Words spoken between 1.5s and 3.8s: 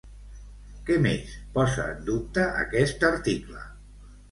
posa en dubte aquest article?